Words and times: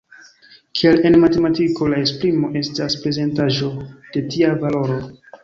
Kiel 0.79 1.03
en 1.09 1.17
matematiko, 1.23 1.89
la 1.91 1.99
esprimo 2.05 2.49
estas 2.63 2.97
prezentaĵo 3.05 3.71
de 4.17 4.27
tia 4.35 4.53
valoro. 4.67 4.99